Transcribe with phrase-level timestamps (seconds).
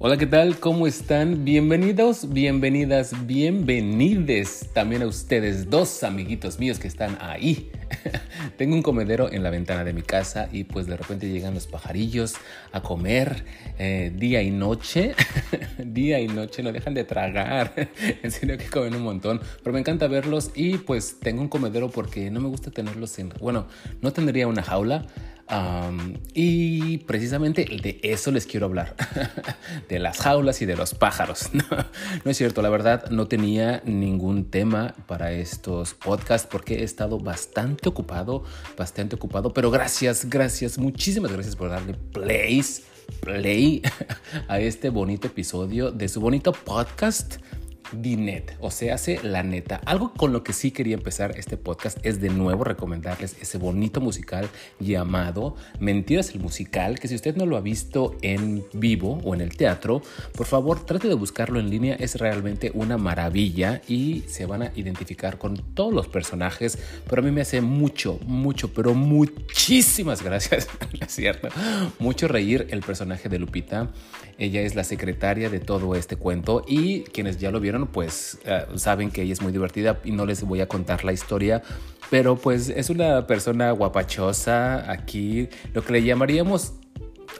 [0.00, 0.60] Hola, ¿qué tal?
[0.60, 1.44] ¿Cómo están?
[1.44, 7.72] Bienvenidos, bienvenidas, bienvenides también a ustedes, dos amiguitos míos que están ahí.
[8.56, 11.66] Tengo un comedero en la ventana de mi casa y pues de repente llegan los
[11.66, 12.36] pajarillos
[12.70, 13.44] a comer
[13.80, 15.16] eh, día y noche.
[15.84, 17.74] día y noche no dejan de tragar.
[18.22, 19.40] en serio que comen un montón.
[19.64, 23.30] Pero me encanta verlos y pues tengo un comedero porque no me gusta tenerlos en...
[23.40, 23.66] Bueno,
[24.00, 25.06] no tendría una jaula
[26.34, 28.94] y precisamente de eso les quiero hablar,
[29.88, 31.50] de las jaulas y de los pájaros.
[32.24, 37.18] No, es cierto, la verdad no tenía ningún tema para estos podcasts porque he estado
[37.18, 38.44] bastante ocupado,
[38.76, 42.84] bastante ocupado, pero gracias, gracias, muchísimas gracias por darle plays,
[43.20, 43.82] play
[44.48, 47.36] a este bonito episodio de su bonito podcast
[47.92, 49.80] Dinet, o sea, hace la neta.
[49.86, 54.00] Algo con lo que sí quería empezar este podcast es de nuevo recomendarles ese bonito
[54.00, 59.34] musical llamado Mentiras el Musical, que si usted no lo ha visto en vivo o
[59.34, 60.02] en el teatro,
[60.36, 64.72] por favor trate de buscarlo en línea, es realmente una maravilla y se van a
[64.74, 70.68] identificar con todos los personajes, pero a mí me hace mucho, mucho, pero muchísimas gracias,
[71.00, 71.48] es cierto,
[71.98, 73.90] mucho reír el personaje de Lupita.
[74.38, 78.66] Ella es la secretaria de todo este cuento y quienes ya lo vieron pues eh,
[78.76, 81.62] saben que ella es muy divertida y no les voy a contar la historia,
[82.10, 86.74] pero pues es una persona guapachosa aquí, lo que le llamaríamos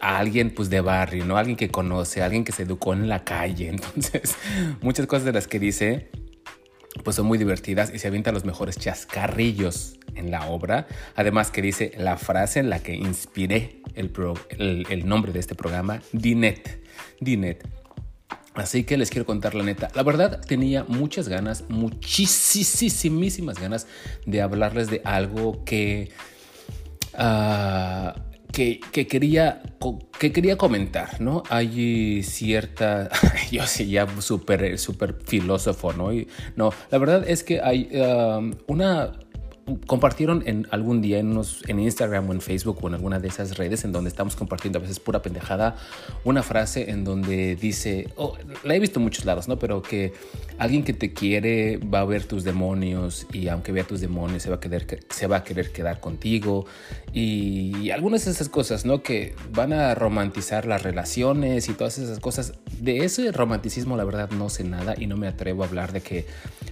[0.01, 1.37] a alguien pues de barrio, ¿no?
[1.37, 3.69] Alguien que conoce, alguien que se educó en la calle.
[3.71, 4.37] Entonces,
[4.81, 6.11] muchas cosas de las que dice
[7.05, 10.87] pues son muy divertidas y se avientan los mejores chascarrillos en la obra.
[11.15, 14.13] Además que dice la frase en la que inspiré el,
[14.51, 16.83] el, el nombre de este programa, Dinet.
[17.21, 17.78] Dinet.
[18.59, 19.89] Así que les quiero contar la neta.
[19.95, 23.87] La verdad tenía muchas ganas, muchísimas ganas
[24.27, 26.11] de hablarles de algo que,
[27.15, 28.11] uh,
[28.53, 29.63] que, que, quería,
[30.19, 31.45] que quería comentar, ¿no?
[31.49, 33.09] Hay cierta,
[33.53, 36.11] yo sí ya súper super filósofo, ¿no?
[36.57, 39.13] No, la verdad es que hay uh, una
[39.87, 43.85] compartieron en algún día en, Instagram o en Facebook o en alguna de esas redes
[43.85, 45.77] en donde estamos compartiendo a veces pura pendejada
[46.25, 48.09] una frase en donde dice,
[48.65, 49.59] la he visto en muchos lados, ¿no?
[49.59, 50.13] Pero que
[50.59, 54.51] alguien que te quiere va a ver tus demonios y aunque vea tus demonios se
[54.51, 56.67] va a querer, se va a querer quedar contigo
[57.13, 59.03] y algunas de esas cosas, ¿no?
[59.03, 62.55] Que van a romantizar las relaciones y todas esas cosas.
[62.81, 66.01] De ese romanticismo la verdad no sé nada y no me atrevo a hablar de
[66.01, 66.27] que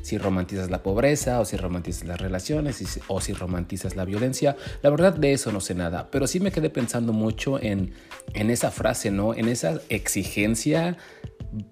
[0.07, 4.57] si romantizas la pobreza o si romantizas las relaciones o si romantizas la violencia.
[4.81, 7.93] La verdad de eso no sé nada, pero sí me quedé pensando mucho en,
[8.33, 9.35] en esa frase, ¿no?
[9.35, 10.97] En esa exigencia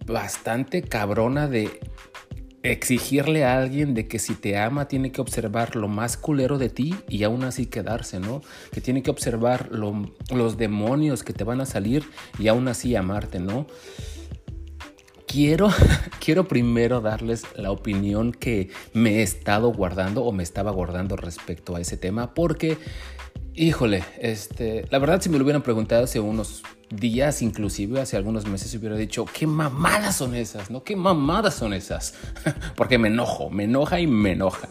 [0.04, 1.78] bastante cabrona de
[2.64, 6.70] exigirle a alguien de que si te ama tiene que observar lo más culero de
[6.70, 8.40] ti y aún así quedarse, ¿no?
[8.72, 12.02] Que tiene que observar los demonios que te van a salir
[12.36, 13.68] y aún así amarte, ¿no?
[15.34, 15.68] Quiero,
[16.24, 21.74] quiero primero darles la opinión que me he estado guardando o me estaba guardando respecto
[21.74, 22.78] a ese tema, porque,
[23.52, 28.46] híjole, este, la verdad si me lo hubieran preguntado hace unos días, inclusive hace algunos
[28.46, 30.70] meses, hubiera dicho, ¿qué mamadas son esas?
[30.70, 30.84] ¿No?
[30.84, 32.14] ¿Qué mamadas son esas?
[32.76, 34.68] porque me enojo, me enoja y me enoja.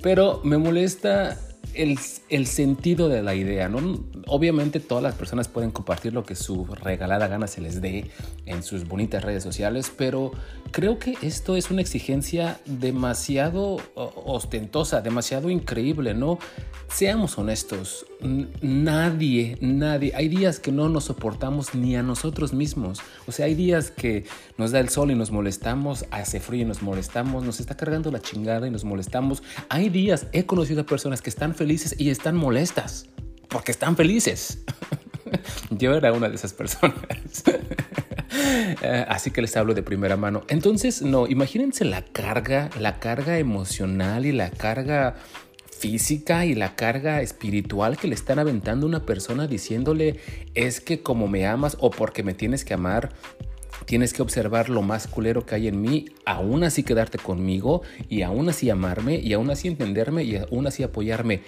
[0.00, 1.40] Pero me molesta
[1.74, 4.00] el, sentido de la idea, ¿no?
[4.26, 8.10] Obviamente todas las personas pueden compartir lo que su regalada gana se les dé
[8.46, 10.32] en sus bonitas redes sociales, pero
[10.70, 16.38] creo que esto es una exigencia demasiado ostentosa, demasiado increíble, ¿no?
[16.88, 23.32] Seamos honestos, nadie, nadie, hay días que no nos soportamos ni a nosotros mismos, o
[23.32, 24.24] sea, hay días que
[24.58, 28.12] nos da el sol y nos molestamos, hace frío y nos molestamos, nos está cargando
[28.12, 31.63] la chingada y nos molestamos, hay días, he conocido a personas que están felices
[31.98, 33.06] y están molestas
[33.48, 34.58] porque están felices.
[35.70, 36.94] Yo era una de esas personas.
[38.82, 40.42] Eh, así que les hablo de primera mano.
[40.48, 45.14] Entonces, no, imagínense la carga, la carga emocional y la carga
[45.70, 50.18] física y la carga espiritual que le están aventando una persona diciéndole
[50.54, 53.10] es que como me amas o porque me tienes que amar,
[53.86, 58.22] tienes que observar lo más culero que hay en mí, aún así quedarte conmigo y
[58.22, 61.42] aún así amarme y aún así entenderme y aún así apoyarme.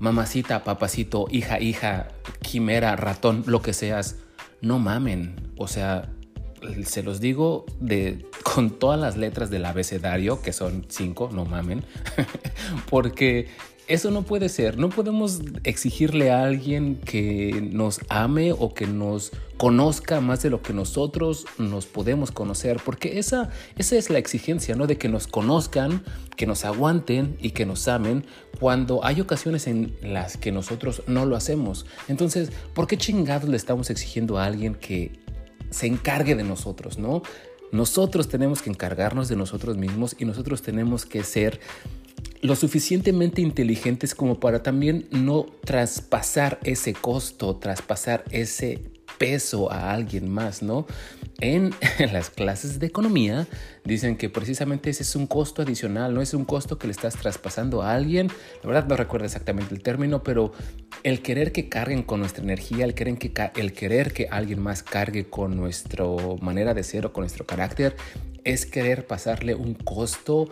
[0.00, 2.08] Mamacita, papacito, hija, hija,
[2.42, 4.16] quimera, ratón, lo que seas,
[4.60, 5.52] no mamen.
[5.56, 6.10] O sea,
[6.84, 11.84] se los digo de, con todas las letras del abecedario, que son cinco, no mamen,
[12.90, 13.48] porque
[13.86, 14.78] eso no puede ser.
[14.78, 20.62] No podemos exigirle a alguien que nos ame o que nos conozca más de lo
[20.62, 24.86] que nosotros nos podemos conocer, porque esa, esa es la exigencia, ¿no?
[24.86, 26.02] De que nos conozcan,
[26.36, 28.24] que nos aguanten y que nos amen
[28.58, 31.86] cuando hay ocasiones en las que nosotros no lo hacemos.
[32.08, 35.12] Entonces, ¿por qué chingados le estamos exigiendo a alguien que
[35.70, 37.22] se encargue de nosotros, ¿no?
[37.72, 41.60] Nosotros tenemos que encargarnos de nosotros mismos y nosotros tenemos que ser
[42.44, 48.82] lo suficientemente inteligentes como para también no traspasar ese costo, traspasar ese
[49.16, 50.86] peso a alguien más, ¿no?
[51.40, 51.70] En,
[52.12, 53.48] las clases de economía
[53.82, 57.16] dicen que precisamente ese es un costo adicional, no es un costo que le estás
[57.16, 58.28] traspasando a alguien.
[58.62, 60.52] La verdad no recuerdo exactamente el término, pero
[61.02, 64.82] el querer que carguen con nuestra energía, el querer que, el querer que alguien más
[64.82, 66.04] cargue con nuestra
[66.42, 67.96] manera de ser o con nuestro carácter,
[68.44, 70.50] es querer pasarle un costo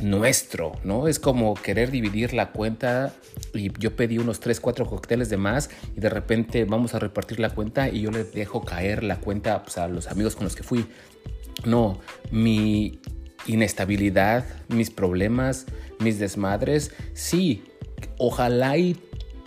[0.00, 1.08] nuestro, ¿no?
[1.08, 3.12] Es como querer dividir la cuenta
[3.52, 7.38] y yo pedí unos 3, 4 cócteles de más y de repente vamos a repartir
[7.38, 10.56] la cuenta y yo le dejo caer la cuenta pues, a los amigos con los
[10.56, 10.86] que fui.
[11.64, 12.00] No,
[12.30, 13.00] mi
[13.46, 15.66] inestabilidad, mis problemas,
[16.00, 17.64] mis desmadres, sí,
[18.18, 18.96] ojalá y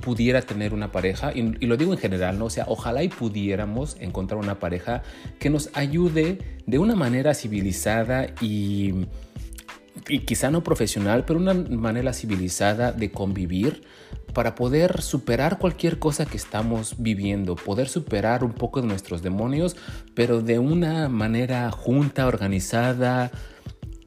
[0.01, 2.45] pudiera tener una pareja, y, y, lo digo en general, ¿no?
[2.45, 5.01] O sea, ojalá y pudiéramos encontrar una pareja
[5.39, 8.93] que nos ayude de una manera civilizada y
[10.09, 13.83] y quizá no profesional, pero una manera civilizada de convivir
[14.33, 19.75] para poder superar cualquier cosa que estamos viviendo, poder superar un poco de nuestros demonios,
[20.13, 23.31] pero de una manera junta, organizada,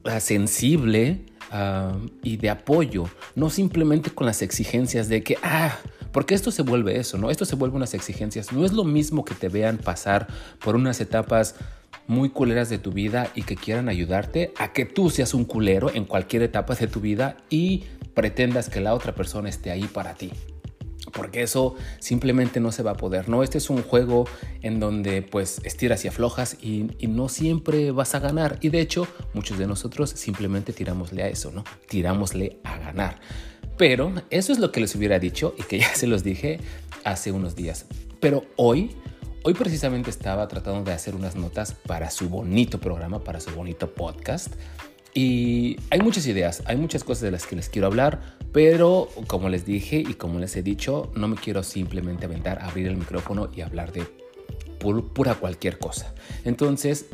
[0.05, 3.05] ah, sensible ah, y de apoyo,
[3.35, 5.77] no simplemente con las exigencias de que, ah,
[6.11, 7.29] porque esto se vuelve eso, ¿no?
[7.29, 8.51] Esto se vuelve unas exigencias.
[8.51, 10.27] No es lo mismo que te vean pasar
[10.59, 11.55] por unas etapas
[12.11, 15.89] muy culeras de tu vida y que quieran ayudarte a que tú seas un culero
[15.93, 20.13] en cualquier etapa de tu vida y pretendas que la otra persona esté ahí para
[20.15, 20.31] ti.
[21.13, 23.43] Porque eso simplemente no se va a poder, ¿no?
[23.43, 24.27] Este es un juego
[24.61, 28.57] en donde pues estiras y aflojas y, y no siempre vas a ganar.
[28.59, 31.63] Y de hecho, muchos de nosotros simplemente tiramosle a eso, ¿no?
[31.87, 33.21] Tiramosle a ganar.
[33.77, 36.59] Pero eso es lo que les hubiera dicho y que ya se los dije
[37.05, 37.85] hace unos días.
[38.19, 38.91] Pero hoy
[39.43, 43.91] Hoy precisamente estaba tratando de hacer unas notas para su bonito programa, para su bonito
[43.91, 44.53] podcast.
[45.15, 49.49] Y hay muchas ideas, hay muchas cosas de las que les quiero hablar, pero como
[49.49, 53.49] les dije y como les he dicho, no me quiero simplemente aventar, abrir el micrófono
[53.55, 54.05] y hablar de
[54.81, 56.13] pura cualquier cosa.
[56.43, 57.05] Entonces,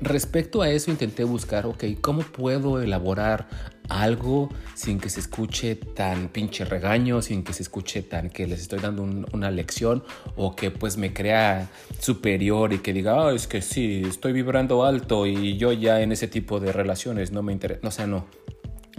[0.00, 3.48] respecto a eso intenté buscar, ok, ¿cómo puedo elaborar
[3.88, 8.62] algo sin que se escuche tan pinche regaño, sin que se escuche tan que les
[8.62, 9.02] estoy dando
[9.32, 10.02] una lección
[10.36, 11.68] o que pues me crea
[11.98, 16.12] superior y que diga, ah, es que sí, estoy vibrando alto y yo ya en
[16.12, 18.26] ese tipo de relaciones no me interesa, o sea, no,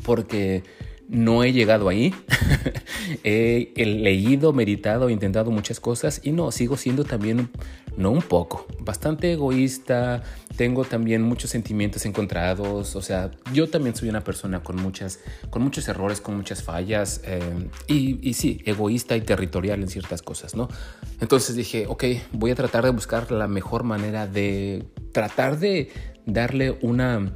[0.03, 0.63] porque
[1.07, 2.13] no he llegado ahí.
[3.23, 7.49] he, leído, meditado, intentado muchas cosas y no, sigo siendo también,
[7.97, 10.23] no un poco, bastante egoísta.
[10.55, 12.95] Tengo también muchos sentimientos encontrados.
[12.95, 15.19] O sea, yo también soy una persona con, muchas,
[15.49, 20.21] con muchos errores, con muchas fallas eh, y, y sí, egoísta y territorial en ciertas
[20.21, 20.69] cosas, ¿no?
[21.21, 25.89] Entonces dije, ok, voy a tratar de buscar la mejor manera de tratar de
[26.25, 27.33] darle una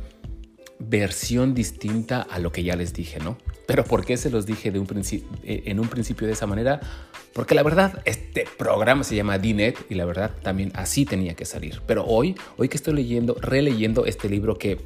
[0.79, 3.37] versión distinta a lo que ya les dije, ¿no?
[3.67, 4.87] Pero ¿por qué se los dije de un
[5.43, 6.79] eh, en un principio de esa manera?
[7.33, 11.45] Porque la verdad, este programa se llama DNET y la verdad también así tenía que
[11.45, 11.81] salir.
[11.85, 14.79] Pero hoy, hoy que estoy leyendo, releyendo este libro que...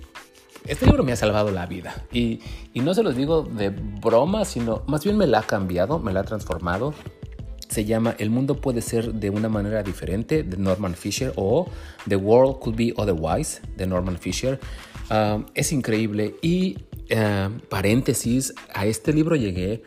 [0.65, 2.39] Este libro me ha salvado la vida y,
[2.73, 6.13] y no se los digo de broma, sino más bien me la ha cambiado, me
[6.13, 6.93] la ha transformado
[7.73, 11.67] se llama El mundo puede ser de una manera diferente de Norman Fisher o
[12.07, 14.59] The World Could Be Otherwise de Norman Fisher.
[15.53, 16.77] Es increíble y
[17.69, 19.83] paréntesis, a este libro llegué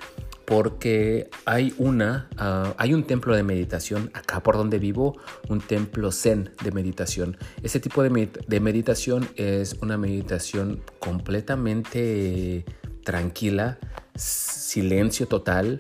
[0.47, 2.29] porque hay una,
[2.79, 5.19] hay un templo de meditación acá por donde vivo,
[5.49, 7.37] un templo zen de meditación.
[7.63, 12.65] Ese tipo de, de meditación es una meditación completamente
[13.03, 13.79] tranquila,
[14.15, 15.79] silencio total,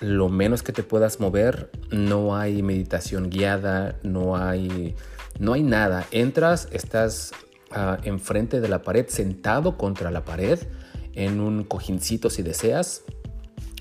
[0.00, 4.96] lo menos que te puedas mover, no hay meditación guiada, no hay,
[5.38, 6.06] no hay nada.
[6.10, 7.32] Entras, estás
[7.74, 10.58] uh, enfrente de la pared, sentado contra la pared,
[11.14, 13.04] en un cojincito si deseas.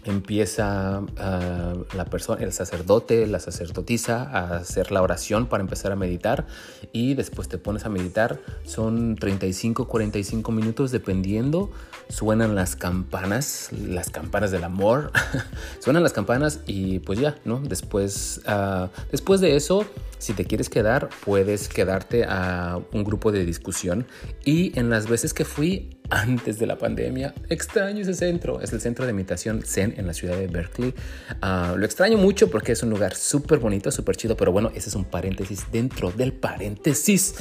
[0.05, 5.95] Empieza ah, la persona, el sacerdote, la sacerdotisa a hacer la oración para empezar a
[5.95, 6.47] meditar
[6.93, 8.39] y después te pones a meditar.
[8.63, 11.71] Son 35, 45 minutos dependiendo.
[12.09, 15.11] Suenan las campanas, las campanas del amor.
[15.79, 17.59] Suenan las campanas y pues ya, ¿no?
[17.59, 19.85] Después, uh, después de eso
[20.19, 24.05] si te quieres quedar, puedes quedarte a un grupo de discusión.
[24.43, 28.61] Y en las veces que fui antes de la pandemia, extraño ese centro.
[28.61, 30.93] Es el centro de meditación Zen en la ciudad de Berkeley.
[31.41, 34.35] Ah, lo extraño mucho porque es un lugar súper bonito, súper chido.
[34.35, 37.35] Pero bueno, ese es un paréntesis dentro del paréntesis.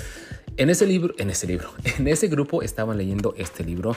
[0.56, 3.96] En ese libro, en ese libro, en ese grupo estaban leyendo este libro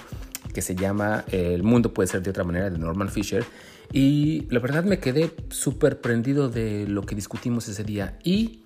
[0.53, 3.43] que se llama El mundo puede ser de otra manera de Norman Fisher.
[3.93, 8.17] Y la verdad me quedé súper prendido de lo que discutimos ese día.
[8.23, 8.63] Y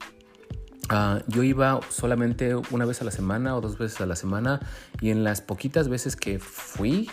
[0.90, 4.60] Ah, yo iba solamente una vez a la semana o dos veces a la semana
[5.02, 7.10] y en las poquitas veces que fui,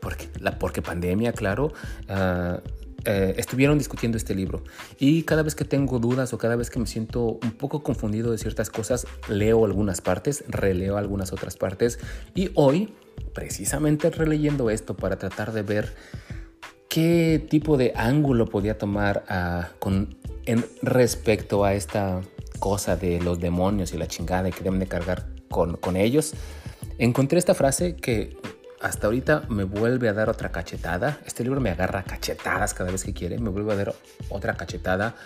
[0.00, 1.72] porque, la, porque pandemia, claro,
[2.08, 2.60] uh,
[3.36, 4.64] estuvieron discutiendo este libro.
[4.98, 8.32] Y cada vez que tengo dudas o cada vez que me siento un poco confundido
[8.32, 11.98] de ciertas cosas, leo algunas partes, releo algunas otras partes.
[12.34, 12.94] Y hoy,
[13.34, 15.94] precisamente releyendo esto para tratar de ver
[16.88, 22.22] qué tipo de ángulo podía tomar uh, con, en respecto a esta
[22.58, 26.34] cosa de los demonios y la chingada y que deben de cargar con, con ellos,
[26.98, 28.36] encontré esta frase que
[28.80, 31.18] hasta ahorita me vuelve a dar otra cachetada.
[31.26, 33.94] Este libro me agarra cachetadas cada vez que quiere, me vuelve a dar
[34.28, 35.16] otra cachetada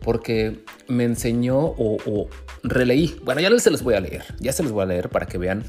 [0.00, 2.28] porque me enseñó o, o,
[2.62, 3.18] releí.
[3.24, 5.38] Bueno, ya se los voy a leer, ya se los voy a leer para que
[5.38, 5.64] vean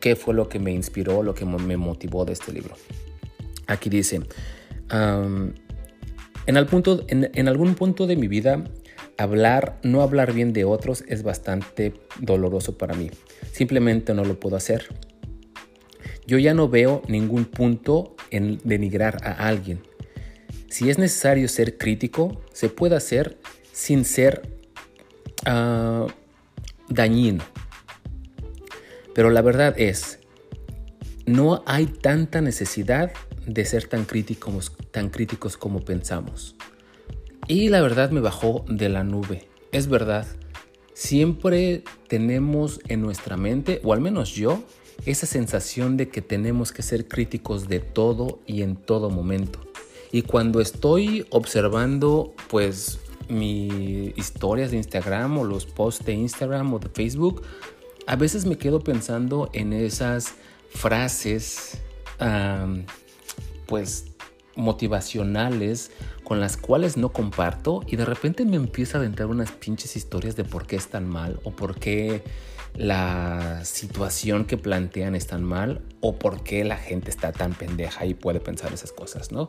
[0.00, 2.74] qué fue lo que me inspiró, lo que me motivó de este libro.
[3.66, 4.22] Aquí dice,
[4.90, 5.54] en,
[6.46, 8.62] el punto, en, en algún punto de mi vida
[9.18, 13.10] hablar, no hablar bien de otros es bastante doloroso para mí.
[13.52, 14.88] Simplemente no lo puedo hacer.
[16.26, 19.80] Yo ya no veo ningún punto en denigrar a alguien.
[20.68, 23.38] Si es necesario ser crítico, se puede hacer
[23.72, 24.42] sin ser
[25.46, 26.06] uh,
[26.88, 27.44] dañino.
[29.14, 30.18] Pero la verdad es,
[31.24, 33.12] no hay tanta necesidad
[33.46, 36.56] de ser tan críticos, tan críticos como pensamos.
[37.48, 39.48] Y la verdad me bajó de la nube.
[39.70, 40.26] Es verdad,
[40.94, 44.64] siempre tenemos en nuestra mente, o al menos yo,
[45.04, 49.60] esa sensación de que tenemos que ser críticos de todo y en todo momento.
[50.10, 52.98] Y cuando estoy observando pues
[53.28, 57.42] mis historias de Instagram o los posts de Instagram o de Facebook,
[58.06, 60.34] a veces me quedo pensando en esas
[60.70, 61.78] frases
[63.66, 64.06] pues
[64.54, 65.90] motivacionales
[66.26, 70.34] con las cuales no comparto y de repente me empieza a aventar unas pinches historias
[70.34, 72.24] de por qué están mal o por qué
[72.74, 78.06] la situación que plantean es tan mal o por qué la gente está tan pendeja
[78.06, 79.46] y puede pensar esas cosas, ¿no?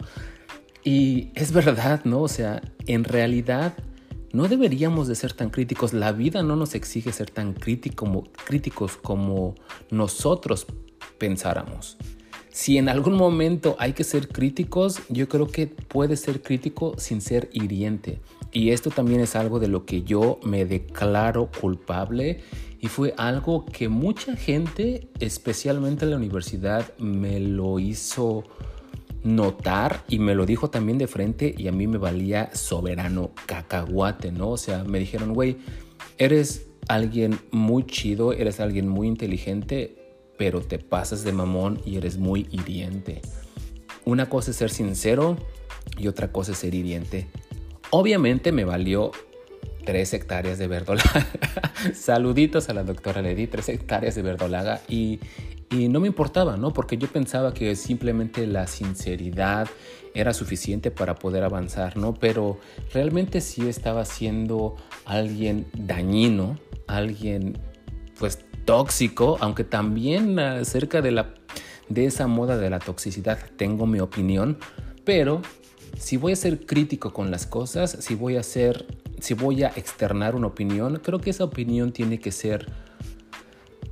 [0.84, 2.22] Y es verdad, ¿no?
[2.22, 3.74] O sea, en realidad
[4.32, 5.94] no deberíamos de ser tan críticos.
[5.94, 9.56] La vida no nos exige ser tan críticos como
[9.90, 10.68] nosotros
[11.18, 11.98] pensáramos.
[12.58, 17.22] Si en algún momento hay que ser críticos, yo creo que puede ser crítico sin
[17.22, 18.20] ser hiriente.
[18.52, 22.42] Y esto también es algo de lo que yo me declaro culpable
[22.80, 28.44] y fue algo que mucha gente, especialmente en la universidad, me lo hizo
[29.24, 34.32] notar y me lo dijo también de frente y a mí me valía soberano cacahuate,
[34.32, 34.50] ¿no?
[34.50, 35.58] O sea, me dijeron, güey,
[36.18, 39.97] eres alguien muy chido, eres alguien muy inteligente,
[40.38, 43.22] pero te pasas de mamón y eres muy hiriente.
[44.06, 45.38] Una cosa es ser sincero
[45.98, 47.28] y otra cosa es ser hiriente.
[47.90, 49.12] Obviamente me valió
[49.86, 51.28] tres hectáreas de verdolaga.
[51.94, 55.20] Saluditos a la doctora, le di tres hectáreas de verdolaga y,
[55.70, 56.74] y no me importaba, ¿no?
[56.74, 59.68] Porque yo pensaba que simplemente la sinceridad
[60.14, 62.14] era suficiente para poder avanzar, ¿no?
[62.14, 62.60] Pero
[62.94, 64.76] realmente sí estaba siendo
[65.06, 67.58] alguien dañino, alguien
[68.20, 71.34] pues tóxico, aunque también acerca de, la,
[71.88, 74.58] de esa moda de la toxicidad tengo mi opinión,
[75.06, 75.42] pero
[75.98, 78.86] si voy a ser crítico con las cosas, si voy a ser,
[79.22, 82.70] si voy a externar una opinión, creo que esa opinión tiene que ser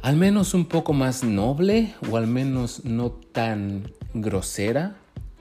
[0.01, 4.97] al menos un poco más noble o al menos no tan grosera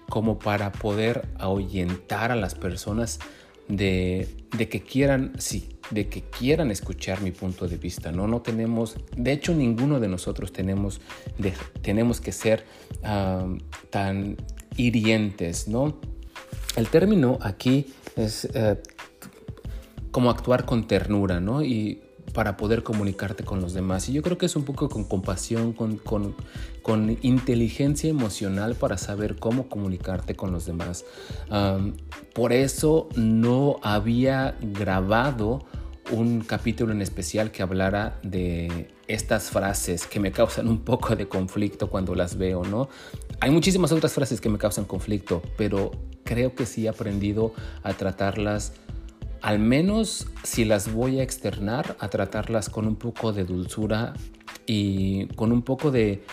[0.09, 3.19] como para poder ahuyentar a las personas
[3.67, 8.13] de, de que quieran, sí, de que quieran escuchar mi punto de vista.
[8.13, 11.01] No, no tenemos, de hecho, ninguno de nosotros tenemos,
[11.83, 12.65] tenemos que ser
[13.91, 14.37] tan
[14.77, 15.99] hirientes, ¿no?
[16.77, 18.77] El término aquí es eh,
[20.11, 21.63] como actuar con ternura, ¿no?
[21.63, 22.03] Y
[22.35, 24.09] para poder comunicarte con los demás.
[24.09, 29.37] Y yo creo que es un poco con compasión, con, con, inteligencia emocional para saber
[29.37, 31.05] cómo comunicarte con los demás.
[32.35, 35.65] por eso no había grabado
[36.11, 41.29] un capítulo en especial que hablara de estas frases que me causan un poco de
[41.29, 42.89] conflicto cuando las veo, ¿no?
[43.41, 45.93] Hay muchísimas otras frases que me causan conflicto, pero
[46.25, 48.75] creo que sí he aprendido a tratarlas,
[49.45, 54.15] al menos si las voy a externar, a tratarlas con un poco de dulzura
[54.67, 56.25] y con un poco de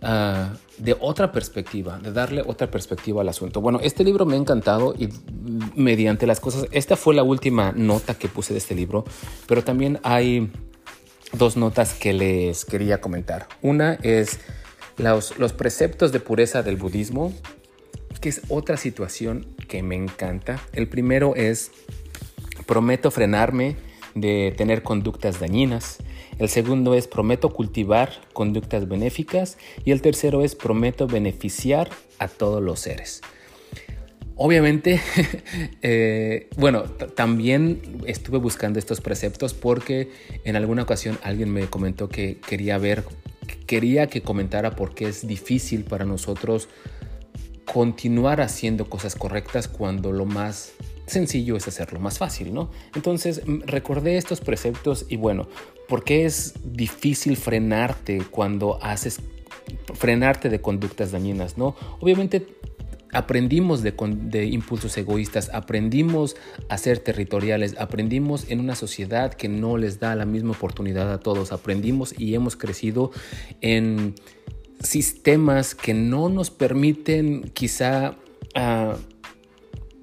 [0.00, 3.60] Ah, de otra perspectiva, de darle otra perspectiva al asunto.
[3.60, 5.08] Bueno, este libro me ha encantado y
[5.74, 9.04] mediante las cosas, esta fue la última nota que puse de este libro,
[9.48, 10.52] pero también hay
[11.32, 13.48] dos notas que les quería comentar.
[13.60, 14.38] Una es
[14.98, 17.32] los, los preceptos de pureza del budismo,
[18.20, 20.60] que es otra situación que me encanta.
[20.72, 21.72] El primero es,
[22.68, 23.76] prometo frenarme
[24.14, 25.98] de tener conductas dañinas.
[26.38, 29.56] El segundo es prometo cultivar conductas benéficas.
[29.84, 33.22] Y el tercero es prometo beneficiar a todos los seres.
[34.36, 35.00] Obviamente,
[35.82, 40.12] eh, bueno, también estuve buscando estos preceptos porque
[40.44, 43.02] en alguna ocasión alguien me comentó que quería ver,
[43.66, 46.68] quería que comentara por qué es difícil para nosotros
[47.64, 50.72] continuar haciendo cosas correctas cuando lo más
[51.08, 52.70] sencillo es hacerlo más fácil, ¿no?
[52.94, 55.48] Entonces recordé estos preceptos y bueno,
[55.88, 59.20] ¿por qué es difícil frenarte cuando haces
[59.94, 61.74] frenarte de conductas dañinas, ¿no?
[62.00, 62.46] Obviamente
[63.12, 66.36] aprendimos de, impulsos egoístas, aprendimos
[66.68, 71.18] a ser territoriales, aprendimos en una sociedad que no les da la misma oportunidad a
[71.18, 73.10] todos, aprendimos y hemos crecido
[73.60, 74.14] en
[74.80, 78.16] sistemas que no nos permiten quizá
[78.54, 78.96] ah,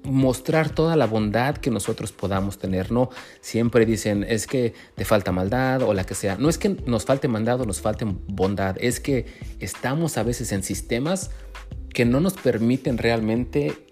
[0.06, 3.10] mostrar toda la bondad que nosotros podamos tener, ¿no?
[3.40, 6.36] Siempre dicen, es que te falta maldad o la que sea.
[6.36, 9.26] No es que nos falte maldad nos falte bondad, es que
[9.60, 11.30] estamos a veces en sistemas
[11.92, 13.86] que no nos permiten realmente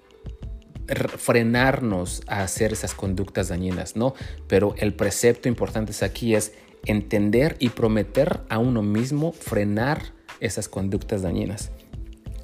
[0.86, 4.14] frenarnos a hacer esas conductas dañinas, ¿no?
[4.46, 6.52] Pero el precepto importante aquí es
[6.84, 11.70] entender y prometer a uno mismo frenar esas conductas dañinas.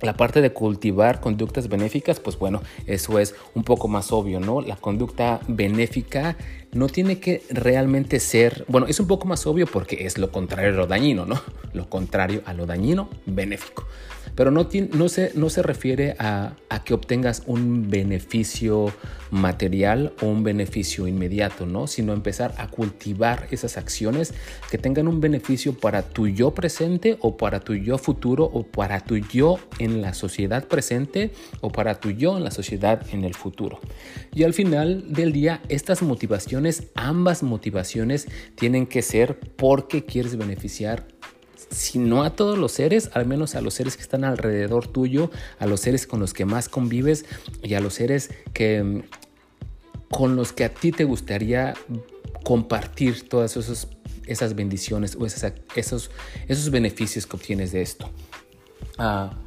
[0.03, 4.61] La parte de cultivar conductas benéficas, pues bueno, eso es un poco más obvio, ¿no?
[4.61, 6.37] La conducta benéfica
[6.73, 10.71] no tiene que realmente ser, bueno, es un poco más obvio porque es lo contrario
[10.71, 11.41] a lo dañino, ¿no?
[11.73, 13.87] Lo contrario a lo dañino, benéfico.
[14.35, 14.69] Pero no,
[15.09, 18.93] se, no se refiere a, a, que obtengas un beneficio
[19.31, 21.87] material o un beneficio inmediato, ¿no?
[21.87, 24.35] Sino empezar a cultivar esas acciones
[24.71, 29.01] que tengan un beneficio para tu yo presente o para tu yo futuro o para
[29.01, 33.35] tu yo en la sociedad presente o para tu yo en la sociedad en el
[33.35, 33.81] futuro.
[34.35, 41.07] Y al final del día, estas motivaciones, ambas motivaciones, tienen que ser porque quieres beneficiar
[41.71, 45.31] si no a todos los seres, al menos a los seres que están alrededor tuyo,
[45.59, 47.25] a los seres con los que más convives
[47.63, 49.03] y a los seres que mm,
[50.11, 51.75] con los que a ti te gustaría
[52.43, 53.57] compartir todas
[54.27, 56.11] esas bendiciones o esos,
[56.49, 58.11] esos beneficios que obtienes de esto.
[58.99, 59.39] Ah,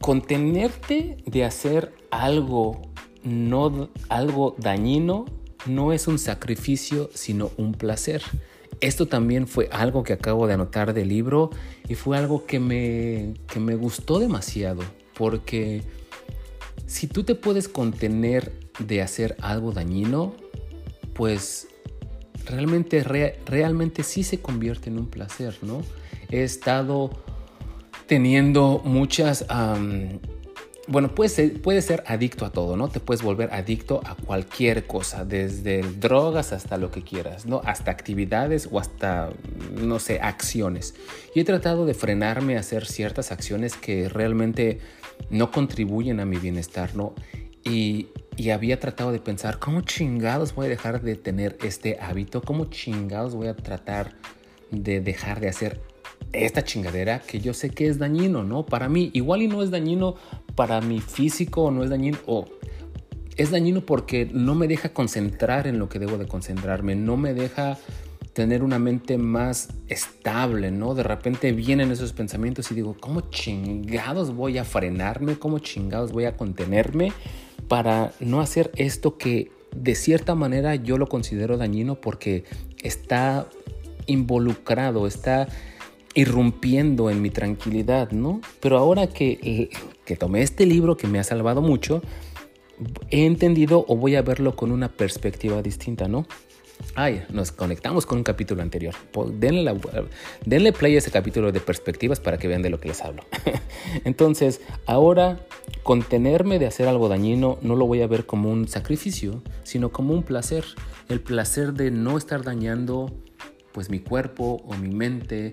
[0.00, 2.82] contenerte de hacer algo
[3.24, 5.26] no algo dañino
[5.66, 8.22] no es un sacrificio, sino un placer.
[8.80, 11.50] Esto también fue algo que acabo de anotar del libro
[11.88, 14.82] y fue algo que me, que me gustó demasiado
[15.18, 15.82] porque
[16.86, 20.34] si tú te puedes contener de hacer algo dañino,
[21.12, 21.68] pues
[22.46, 25.82] realmente, realmente sí se convierte en un placer, ¿no?
[26.30, 27.10] He estado
[28.06, 29.44] teniendo muchas
[30.88, 32.88] bueno, puede ser, ser adicto a todo, ¿no?
[32.88, 37.60] Te puedes volver adicto a cualquier cosa, desde drogas hasta lo que quieras, ¿no?
[37.64, 39.30] Hasta actividades o hasta,
[39.74, 40.94] no sé, acciones.
[41.34, 44.80] Y he tratado de frenarme a hacer ciertas acciones que realmente
[45.28, 47.14] no contribuyen a mi bienestar, ¿no?
[47.64, 52.40] Y, y había tratado de pensar, ¿cómo chingados voy a dejar de tener este hábito?
[52.40, 54.14] ¿Cómo chingados voy a tratar
[54.70, 55.80] de dejar de hacer
[56.32, 58.64] esta chingadera que yo sé que es dañino, ¿no?
[58.64, 60.16] Para mí, igual y no es dañino
[60.58, 62.44] para mi físico o no es dañino, o
[63.36, 67.32] es dañino porque no me deja concentrar en lo que debo de concentrarme, no me
[67.32, 67.78] deja
[68.32, 70.96] tener una mente más estable, ¿no?
[70.96, 75.38] De repente vienen esos pensamientos y digo, ¿cómo chingados voy a frenarme?
[75.38, 77.12] ¿Cómo chingados voy a contenerme
[77.68, 82.42] para no hacer esto que de cierta manera yo lo considero dañino porque
[82.82, 83.46] está
[84.06, 85.46] involucrado, está
[86.14, 88.40] irrumpiendo en mi tranquilidad, ¿no?
[88.60, 89.70] Pero ahora que,
[90.04, 92.02] que tomé este libro que me ha salvado mucho,
[93.10, 96.26] he entendido o voy a verlo con una perspectiva distinta, ¿no?
[96.94, 98.94] Ay, nos conectamos con un capítulo anterior.
[99.32, 99.74] Denle,
[100.44, 103.24] denle, play a ese capítulo de perspectivas para que vean de lo que les hablo.
[104.04, 105.40] Entonces, ahora
[105.82, 110.14] contenerme de hacer algo dañino no lo voy a ver como un sacrificio, sino como
[110.14, 110.64] un placer.
[111.08, 113.12] El placer de no estar dañando
[113.72, 115.52] pues mi cuerpo o mi mente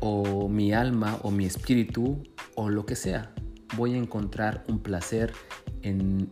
[0.00, 2.22] o mi alma o mi espíritu
[2.54, 3.34] o lo que sea.
[3.76, 5.32] Voy a encontrar un placer
[5.82, 6.30] en,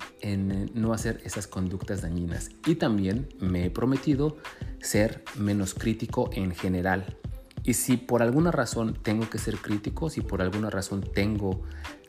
[0.74, 2.50] no hacer esas conductas dañinas.
[2.66, 4.36] Y también me he prometido
[4.80, 7.16] ser menos crítico en general.
[7.64, 11.62] Y si por alguna razón tengo que ser crítico, si por alguna razón tengo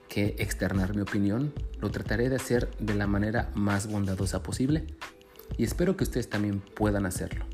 [0.07, 4.85] que externar mi opinión, lo trataré de hacer de la manera más bondadosa posible.
[5.57, 7.45] Y espero que ustedes también puedan hacerlo.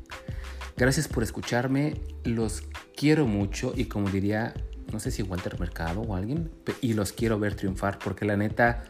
[0.76, 2.62] Gracias por escucharme, los
[2.94, 4.52] quiero mucho y como diría,
[4.92, 6.50] no sé si Walter Mercado o alguien,
[6.82, 8.84] y los quiero ver triunfar porque la neta,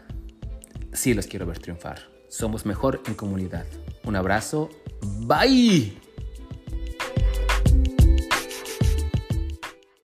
[0.93, 2.01] sí los quiero ver triunfar.
[2.29, 3.67] Somos mejor en comunidad.
[4.05, 4.69] Un abrazo,
[5.27, 6.06] Bye.